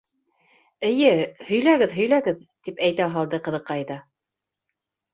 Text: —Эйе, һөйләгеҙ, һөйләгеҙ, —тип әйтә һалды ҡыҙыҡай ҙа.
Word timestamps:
—Эйе, 0.89 1.11
һөйләгеҙ, 1.51 1.95
һөйләгеҙ, 1.99 2.41
—тип 2.49 2.83
әйтә 2.91 3.13
һалды 3.15 3.45
ҡыҙыҡай 3.49 3.89
ҙа. 3.95 4.03